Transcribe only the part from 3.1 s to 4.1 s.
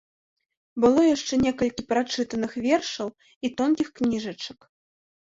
і тонкіх